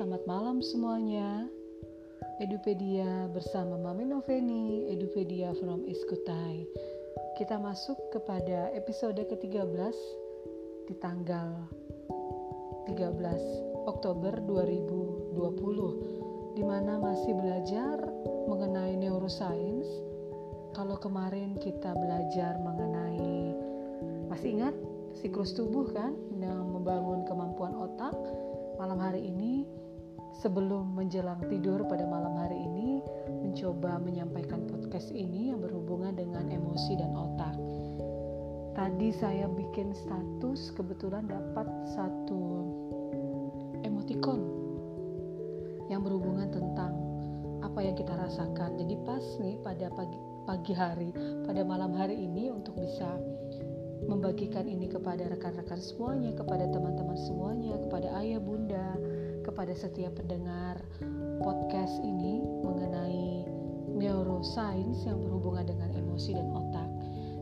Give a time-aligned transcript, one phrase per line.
[0.00, 1.44] selamat malam semuanya.
[2.40, 6.64] Edupedia bersama Mami Noveni, Edupedia from Iskutai.
[7.36, 9.92] Kita masuk kepada episode ke-13
[10.88, 11.52] di tanggal
[12.88, 12.96] 13
[13.92, 18.00] Oktober 2020 di mana masih belajar
[18.48, 19.84] mengenai neuroscience.
[20.72, 23.52] Kalau kemarin kita belajar mengenai
[24.32, 24.72] masih ingat
[25.20, 28.16] siklus tubuh kan yang membangun kemampuan otak
[28.80, 29.68] malam hari ini
[30.40, 33.04] sebelum menjelang tidur pada malam hari ini
[33.44, 37.54] mencoba menyampaikan podcast ini yang berhubungan dengan emosi dan otak.
[38.72, 42.40] Tadi saya bikin status kebetulan dapat satu
[43.84, 44.40] emoticon
[45.92, 46.96] yang berhubungan tentang
[47.60, 48.80] apa yang kita rasakan.
[48.80, 51.12] Jadi pas nih pada pagi pagi hari,
[51.44, 53.20] pada malam hari ini untuk bisa
[54.08, 58.96] membagikan ini kepada rekan-rekan semuanya, kepada teman-teman semuanya, kepada ayah bunda,
[59.50, 60.78] kepada setiap pendengar
[61.42, 63.42] podcast ini mengenai
[63.98, 66.88] neuroscience yang berhubungan dengan emosi dan otak.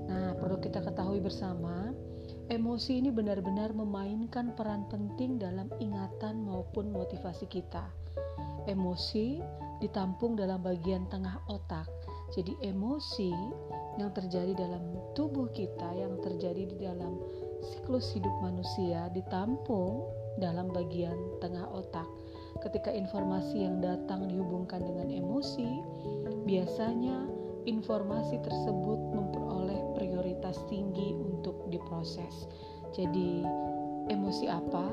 [0.09, 1.93] Nah, perlu kita ketahui bersama,
[2.49, 7.85] emosi ini benar-benar memainkan peran penting dalam ingatan maupun motivasi kita.
[8.65, 9.45] Emosi
[9.85, 11.87] ditampung dalam bagian tengah otak.
[12.33, 13.33] Jadi emosi
[14.01, 17.21] yang terjadi dalam tubuh kita, yang terjadi di dalam
[17.61, 22.07] siklus hidup manusia ditampung dalam bagian tengah otak.
[22.59, 25.83] Ketika informasi yang datang dihubungkan dengan emosi,
[26.49, 27.29] biasanya
[27.69, 32.49] informasi tersebut memperoleh prioritas tinggi untuk diproses.
[32.97, 33.45] Jadi,
[34.09, 34.89] emosi apa,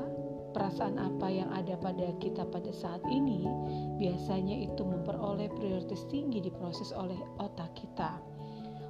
[0.52, 3.48] perasaan apa yang ada pada kita pada saat ini,
[3.96, 8.20] biasanya itu memperoleh prioritas tinggi diproses oleh otak kita.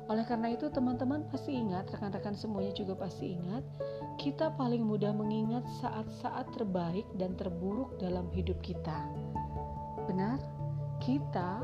[0.07, 3.67] Oleh karena itu, teman-teman pasti ingat, rekan-rekan semuanya juga pasti ingat,
[4.17, 9.05] kita paling mudah mengingat saat-saat terbaik dan terburuk dalam hidup kita.
[10.09, 10.41] Benar?
[11.05, 11.61] Kita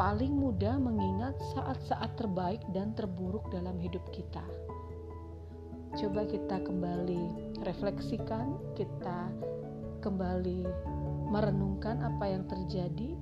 [0.00, 4.40] paling mudah mengingat saat-saat terbaik dan terburuk dalam hidup kita.
[6.00, 9.28] Coba kita kembali refleksikan, kita
[10.00, 10.64] kembali
[11.28, 13.12] merenungkan apa yang terjadi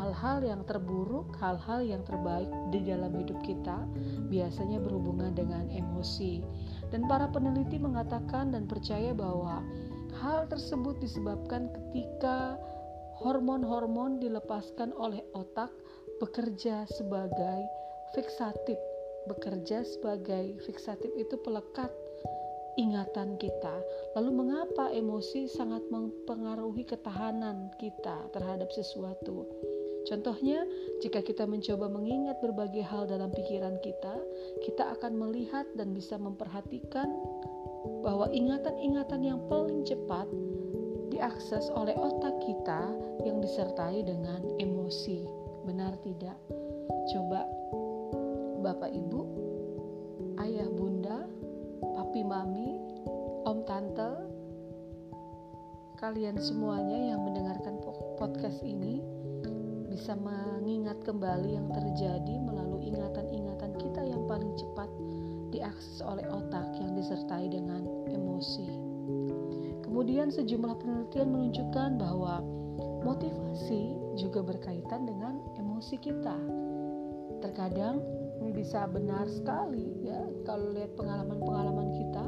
[0.00, 3.84] hal-hal yang terburuk, hal-hal yang terbaik di dalam hidup kita
[4.30, 6.40] biasanya berhubungan dengan emosi.
[6.90, 9.62] Dan para peneliti mengatakan dan percaya bahwa
[10.18, 12.58] hal tersebut disebabkan ketika
[13.22, 15.70] hormon-hormon dilepaskan oleh otak
[16.18, 17.60] bekerja sebagai
[18.12, 18.76] fiksatif.
[19.28, 21.92] Bekerja sebagai fiksatif itu pelekat
[22.80, 23.84] ingatan kita.
[24.16, 29.44] Lalu mengapa emosi sangat mempengaruhi ketahanan kita terhadap sesuatu?
[30.08, 30.64] Contohnya,
[31.04, 34.16] jika kita mencoba mengingat berbagai hal dalam pikiran kita,
[34.64, 37.12] kita akan melihat dan bisa memperhatikan
[38.00, 40.28] bahwa ingatan-ingatan yang paling cepat
[41.12, 42.92] diakses oleh otak kita
[43.28, 45.26] yang disertai dengan emosi.
[45.68, 46.36] Benar tidak?
[47.12, 47.44] Coba
[48.64, 49.20] Bapak Ibu,
[50.40, 51.28] Ayah Bunda,
[51.80, 52.76] Papi Mami,
[53.44, 54.12] Om Tante,
[56.00, 57.76] kalian semuanya yang mendengarkan
[58.16, 59.04] podcast ini
[60.00, 64.88] bisa mengingat kembali yang terjadi melalui ingatan-ingatan kita yang paling cepat
[65.52, 68.64] diakses oleh otak yang disertai dengan emosi.
[69.84, 72.40] Kemudian sejumlah penelitian menunjukkan bahwa
[73.04, 76.40] motivasi juga berkaitan dengan emosi kita.
[77.44, 78.00] Terkadang
[78.40, 82.24] ini bisa benar sekali ya kalau lihat pengalaman-pengalaman kita,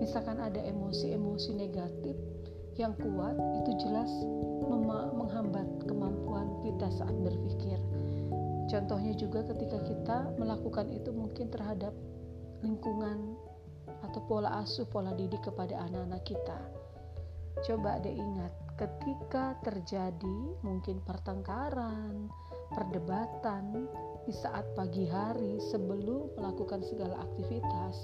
[0.00, 2.16] misalkan ada emosi-emosi negatif
[2.78, 4.10] yang kuat itu jelas
[5.14, 7.78] menghambat kemampuan kita saat berpikir.
[8.66, 11.92] Contohnya juga ketika kita melakukan itu mungkin terhadap
[12.64, 13.36] lingkungan
[14.02, 16.58] atau pola asuh, pola didik kepada anak-anak kita.
[17.62, 22.26] Coba deh ingat, ketika terjadi mungkin pertengkaran,
[22.74, 23.86] perdebatan
[24.26, 28.02] di saat pagi hari sebelum melakukan segala aktivitas,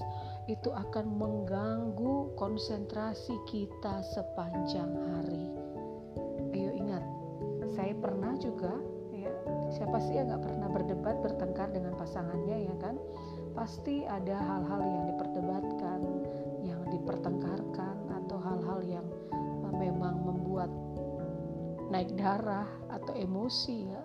[0.51, 5.47] itu akan mengganggu konsentrasi kita sepanjang hari.
[6.51, 7.05] Ayo ingat,
[7.79, 8.75] saya pernah juga
[9.15, 9.31] ya
[9.71, 12.99] siapa sih yang nggak pernah berdebat bertengkar dengan pasangannya ya kan?
[13.55, 16.01] Pasti ada hal-hal yang diperdebatkan,
[16.67, 19.07] yang dipertengkarkan atau hal-hal yang
[19.79, 20.71] memang membuat
[21.95, 24.03] naik darah atau emosi ya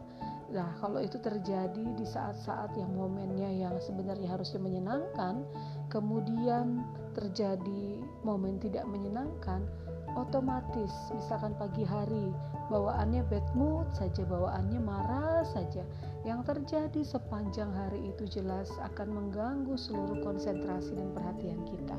[0.54, 5.42] Nah, kalau itu terjadi di saat-saat yang momennya yang sebenarnya harusnya menyenangkan,
[5.90, 6.86] kemudian
[7.18, 9.66] terjadi momen tidak menyenangkan,
[10.14, 12.32] otomatis misalkan pagi hari
[12.70, 15.82] bawaannya bad mood saja, bawaannya marah saja.
[16.26, 21.98] Yang terjadi sepanjang hari itu jelas akan mengganggu seluruh konsentrasi dan perhatian kita.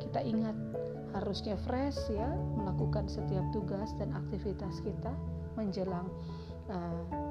[0.00, 0.56] Kita ingat
[1.16, 5.16] harusnya fresh ya melakukan setiap tugas dan aktivitas kita
[5.56, 6.04] menjelang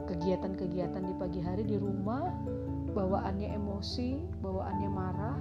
[0.05, 2.31] kegiatan-kegiatan di pagi hari di rumah
[2.95, 5.37] bawaannya emosi bawaannya marah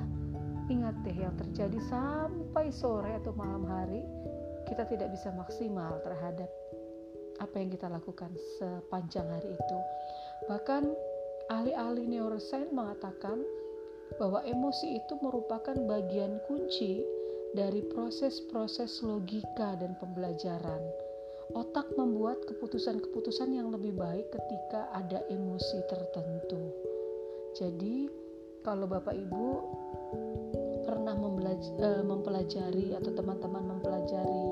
[0.72, 4.02] ingat deh yang terjadi sampai sore atau malam hari
[4.64, 6.48] kita tidak bisa maksimal terhadap
[7.42, 9.78] apa yang kita lakukan sepanjang hari itu
[10.48, 10.94] bahkan
[11.52, 13.44] ahli-ahli neuroscience mengatakan
[14.16, 17.02] bahwa emosi itu merupakan bagian kunci
[17.54, 20.82] dari proses-proses logika dan pembelajaran.
[21.54, 26.74] Otak membuat keputusan-keputusan yang lebih baik ketika ada emosi tertentu.
[27.54, 28.10] Jadi,
[28.66, 29.46] kalau Bapak Ibu
[30.82, 34.44] pernah eh, mempelajari atau teman-teman mempelajari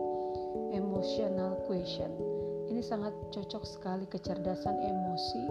[0.78, 2.14] emotional question,
[2.70, 5.44] ini sangat cocok sekali kecerdasan emosi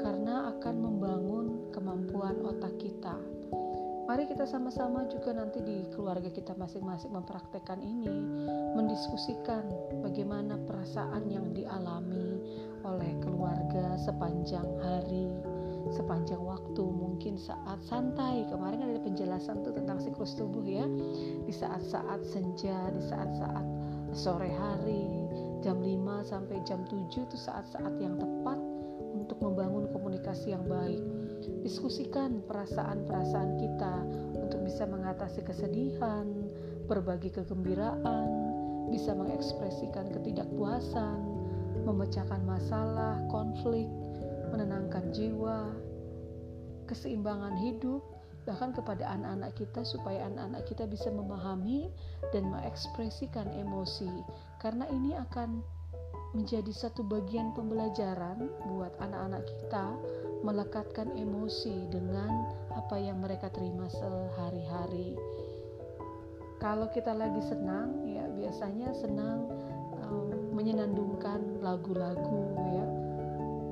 [0.00, 1.46] karena akan membangun
[1.76, 3.35] kemampuan otak kita
[4.16, 8.08] Mari kita sama-sama juga nanti di keluarga kita masing-masing mempraktekkan ini,
[8.72, 9.68] mendiskusikan
[10.00, 12.40] bagaimana perasaan yang dialami
[12.80, 15.36] oleh keluarga sepanjang hari,
[15.92, 18.48] sepanjang waktu, mungkin saat santai.
[18.48, 20.88] Kemarin ada penjelasan tuh tentang siklus tubuh ya.
[21.44, 23.68] Di saat-saat senja, di saat-saat
[24.16, 25.28] sore hari,
[25.60, 28.56] jam 5 sampai jam 7 itu saat-saat yang tepat
[29.12, 31.04] untuk membangun komunikasi yang baik
[31.62, 33.94] Diskusikan perasaan-perasaan kita
[34.38, 36.26] untuk bisa mengatasi kesedihan,
[36.86, 38.28] berbagi kegembiraan,
[38.90, 41.18] bisa mengekspresikan ketidakpuasan,
[41.82, 43.90] memecahkan masalah, konflik,
[44.54, 45.74] menenangkan jiwa,
[46.86, 48.02] keseimbangan hidup,
[48.46, 51.90] bahkan kepada anak-anak kita supaya anak-anak kita bisa memahami
[52.30, 54.10] dan mengekspresikan emosi.
[54.62, 55.66] Karena ini akan
[56.34, 59.86] menjadi satu bagian pembelajaran buat anak-anak kita
[60.42, 65.16] melekatkan emosi dengan apa yang mereka terima sehari-hari.
[66.56, 69.44] Kalau kita lagi senang, ya biasanya senang
[70.06, 72.86] um, menyenandungkan lagu-lagu ya.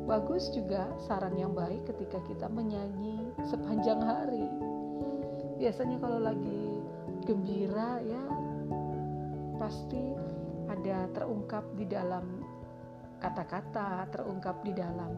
[0.05, 4.45] Bagus juga saran yang baik ketika kita menyanyi sepanjang hari.
[5.57, 6.85] Biasanya kalau lagi
[7.25, 8.21] gembira ya
[9.57, 10.13] pasti
[10.69, 12.44] ada terungkap di dalam
[13.25, 15.17] kata-kata, terungkap di dalam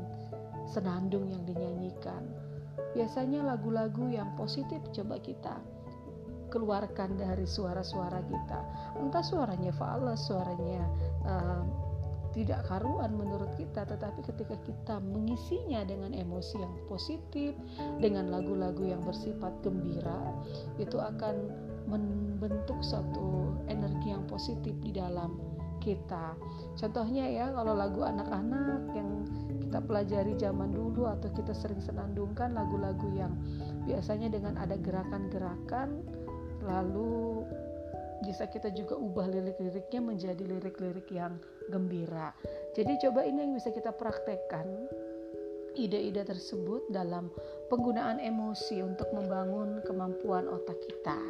[0.70, 2.22] senandung yang dinyanyikan.
[2.94, 5.58] Biasanya lagu-lagu yang positif coba kita
[6.48, 8.60] keluarkan dari suara-suara kita.
[9.02, 10.82] Entah suaranya fals, suaranya
[11.26, 11.62] uh,
[12.36, 17.56] tidak karuan menurut kita, tetapi ketika kita mengisinya dengan emosi yang positif,
[17.98, 20.36] dengan lagu-lagu yang bersifat gembira,
[20.76, 21.48] itu akan
[21.88, 25.55] membentuk suatu energi yang positif di dalam
[25.86, 26.34] kita.
[26.74, 29.22] Contohnya ya, kalau lagu anak-anak yang
[29.62, 33.34] kita pelajari zaman dulu atau kita sering senandungkan lagu-lagu yang
[33.86, 36.02] biasanya dengan ada gerakan-gerakan
[36.66, 37.46] lalu
[38.26, 41.38] bisa kita juga ubah lirik-liriknya menjadi lirik-lirik yang
[41.70, 42.34] gembira.
[42.74, 44.66] Jadi coba ini yang bisa kita praktekkan
[45.76, 47.28] ide-ide tersebut dalam
[47.68, 51.20] penggunaan emosi untuk membangun kemampuan otak kita,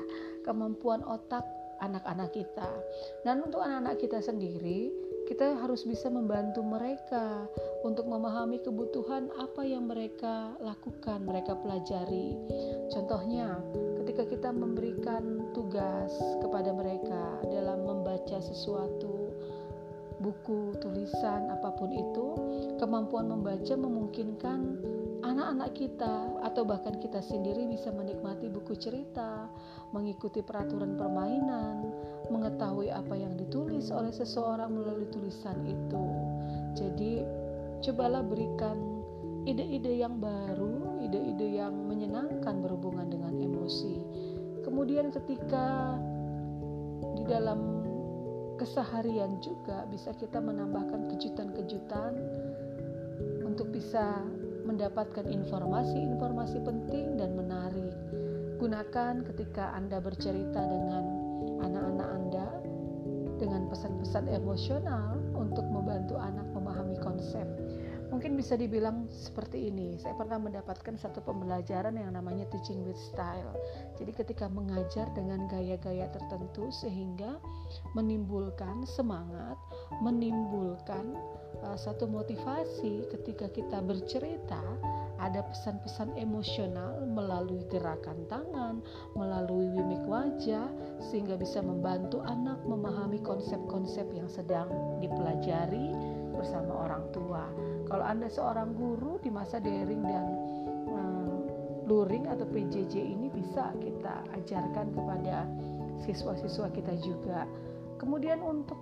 [0.46, 1.42] kemampuan otak
[1.80, 2.70] anak-anak kita.
[3.24, 4.92] Dan untuk anak-anak kita sendiri,
[5.26, 7.50] kita harus bisa membantu mereka
[7.82, 12.38] untuk memahami kebutuhan apa yang mereka lakukan, mereka pelajari.
[12.94, 13.58] Contohnya,
[14.02, 19.15] ketika kita memberikan tugas kepada mereka dalam membaca sesuatu,
[20.20, 22.26] buku, tulisan, apa pun itu,
[22.80, 24.80] kemampuan membaca memungkinkan
[25.24, 29.50] anak-anak kita atau bahkan kita sendiri bisa menikmati buku cerita,
[29.92, 31.92] mengikuti peraturan permainan,
[32.32, 36.04] mengetahui apa yang ditulis oleh seseorang melalui tulisan itu.
[36.76, 37.12] Jadi,
[37.84, 38.96] cobalah berikan
[39.46, 44.02] ide-ide yang baru, ide-ide yang menyenangkan berhubungan dengan emosi.
[44.66, 45.94] Kemudian ketika
[47.14, 47.85] di dalam
[48.56, 52.12] keseharian juga bisa kita menambahkan kejutan-kejutan
[53.44, 54.20] untuk bisa
[54.66, 57.94] mendapatkan informasi-informasi penting dan menarik.
[58.56, 61.04] Gunakan ketika Anda bercerita dengan
[61.62, 62.48] anak-anak Anda
[63.36, 67.44] dengan pesan-pesan emosional untuk membantu anak memahami konsep.
[68.06, 69.98] Mungkin bisa dibilang seperti ini.
[69.98, 73.52] Saya pernah mendapatkan satu pembelajaran yang namanya teaching with style.
[73.98, 77.42] Jadi ketika mengajar dengan gaya-gaya tertentu sehingga
[77.98, 79.58] menimbulkan semangat,
[79.98, 81.18] menimbulkan
[81.66, 84.62] uh, satu motivasi ketika kita bercerita
[85.16, 88.84] ada pesan-pesan emosional melalui gerakan tangan,
[89.16, 90.68] melalui mimik wajah,
[91.00, 94.68] sehingga bisa membantu anak memahami konsep-konsep yang sedang
[95.00, 95.96] dipelajari
[96.36, 97.48] bersama orang tua.
[97.88, 100.26] Kalau Anda seorang guru di masa daring dan
[100.92, 101.38] uh,
[101.88, 105.48] luring atau PJJ ini bisa kita ajarkan kepada
[106.04, 107.48] siswa-siswa kita juga.
[107.96, 108.78] Kemudian untuk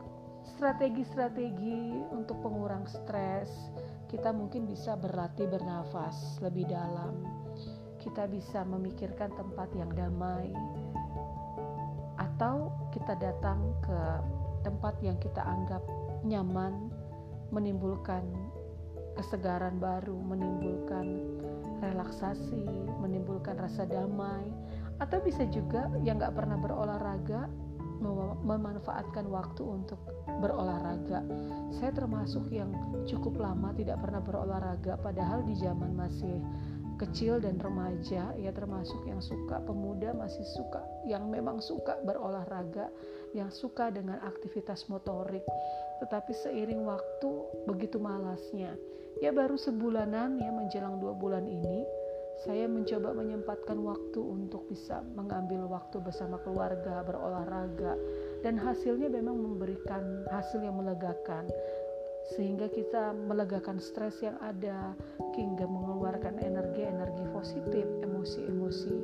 [0.58, 3.48] strategi-strategi untuk pengurang stres,
[4.10, 7.14] kita mungkin bisa berlatih bernafas lebih dalam.
[8.02, 10.52] Kita bisa memikirkan tempat yang damai,
[12.20, 14.00] atau kita datang ke
[14.62, 15.82] tempat yang kita anggap
[16.22, 16.93] nyaman,
[17.54, 18.26] menimbulkan
[19.14, 21.22] kesegaran baru, menimbulkan
[21.78, 22.66] relaksasi,
[22.98, 24.50] menimbulkan rasa damai,
[24.98, 27.46] atau bisa juga yang nggak pernah berolahraga
[28.44, 29.96] memanfaatkan waktu untuk
[30.42, 31.24] berolahraga.
[31.72, 32.68] Saya termasuk yang
[33.08, 36.42] cukup lama tidak pernah berolahraga, padahal di zaman masih
[37.00, 42.88] kecil dan remaja ya termasuk yang suka pemuda masih suka yang memang suka berolahraga
[43.34, 45.42] yang suka dengan aktivitas motorik.
[46.00, 47.30] Tetapi seiring waktu
[47.66, 48.78] begitu malasnya.
[49.22, 51.86] Ya baru sebulanan ya menjelang dua bulan ini
[52.42, 57.94] saya mencoba menyempatkan waktu untuk bisa mengambil waktu bersama keluarga berolahraga.
[58.42, 61.48] Dan hasilnya memang memberikan hasil yang melegakan
[62.32, 64.96] sehingga kita melegakan stres yang ada
[65.36, 68.96] hingga mengeluarkan energi-energi positif, emosi-emosi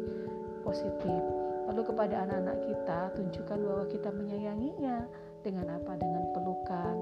[0.65, 1.23] positif.
[1.69, 5.07] Lalu kepada anak-anak kita tunjukkan bahwa kita menyayanginya
[5.45, 5.93] dengan apa?
[6.01, 6.97] Dengan pelukan,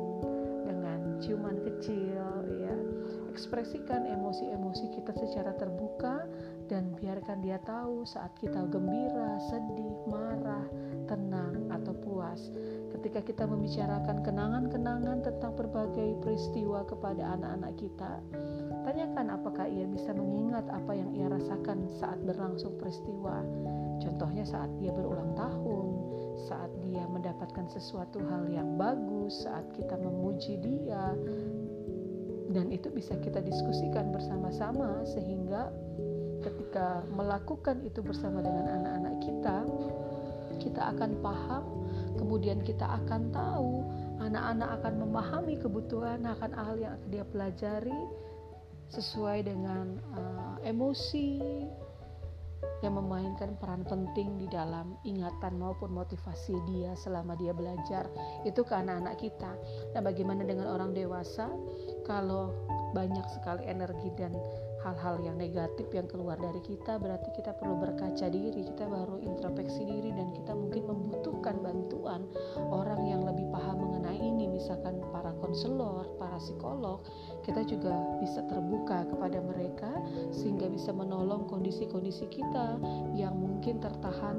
[0.66, 2.26] dengan ciuman kecil,
[2.58, 2.76] ya.
[3.32, 6.26] Ekspresikan emosi-emosi kita secara terbuka
[6.68, 10.66] dan biarkan dia tahu saat kita gembira, sedih, marah,
[11.08, 12.52] tenang atau puas
[12.98, 18.18] ketika kita membicarakan kenangan-kenangan tentang berbagai peristiwa kepada anak-anak kita,
[18.82, 23.46] tanyakan apakah ia bisa mengingat apa yang ia rasakan saat berlangsung peristiwa.
[24.02, 25.86] Contohnya saat dia berulang tahun,
[26.50, 31.14] saat dia mendapatkan sesuatu hal yang bagus, saat kita memuji dia,
[32.50, 35.70] dan itu bisa kita diskusikan bersama-sama sehingga
[36.42, 39.56] ketika melakukan itu bersama dengan anak-anak kita,
[40.58, 41.78] kita akan paham
[42.28, 43.88] kemudian kita akan tahu
[44.20, 48.04] anak-anak akan memahami kebutuhan akan hal yang dia pelajari
[48.92, 51.40] sesuai dengan uh, emosi
[52.84, 58.04] yang memainkan peran penting di dalam ingatan maupun motivasi dia selama dia belajar
[58.44, 59.56] itu ke anak-anak kita.
[59.96, 61.48] Nah, bagaimana dengan orang dewasa?
[62.04, 62.52] Kalau
[62.92, 64.36] banyak sekali energi dan
[64.86, 69.82] hal-hal yang negatif yang keluar dari kita berarti kita perlu berkaca diri kita baru introspeksi
[69.82, 72.30] diri dan kita mungkin membutuhkan bantuan
[72.70, 74.46] orang yang lebih paham mengenai ini.
[74.50, 77.02] Misalkan para konselor, para psikolog
[77.42, 79.90] kita juga bisa terbuka kepada mereka
[80.30, 82.78] sehingga bisa menolong kondisi-kondisi kita
[83.14, 84.36] yang mungkin tertahan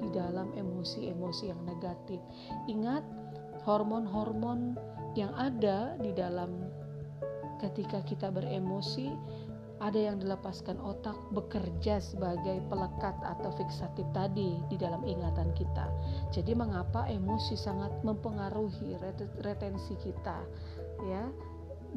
[0.00, 2.20] di dalam emosi-emosi yang negatif.
[2.68, 3.04] Ingat
[3.68, 4.76] hormon-hormon
[5.14, 6.66] yang ada di dalam
[7.62, 9.14] ketika kita beremosi
[9.82, 15.90] ada yang dilepaskan otak bekerja sebagai pelekat atau fiksatif tadi di dalam ingatan kita.
[16.30, 18.94] Jadi mengapa emosi sangat mempengaruhi
[19.42, 20.38] retensi kita
[21.02, 21.26] ya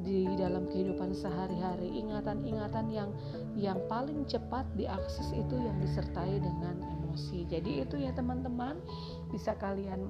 [0.01, 2.01] di dalam kehidupan sehari-hari.
[2.01, 3.13] Ingatan-ingatan yang
[3.53, 7.45] yang paling cepat diakses itu yang disertai dengan emosi.
[7.45, 8.81] Jadi itu ya teman-teman
[9.29, 10.09] bisa kalian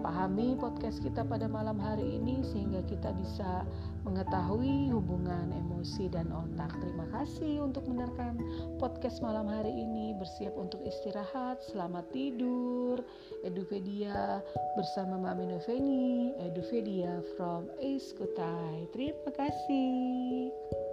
[0.00, 3.66] pahami podcast kita pada malam hari ini sehingga kita bisa
[4.08, 6.72] mengetahui hubungan emosi dan otak.
[6.80, 8.40] Terima kasih untuk mendengarkan
[8.80, 10.16] podcast malam hari ini.
[10.16, 11.60] Bersiap untuk istirahat.
[11.68, 13.04] Selamat tidur.
[13.44, 14.40] Edupedia
[14.78, 16.32] bersama Mami Noveni.
[16.40, 18.88] Edupedia from Ace Kutai.
[18.96, 20.87] Terima kasih.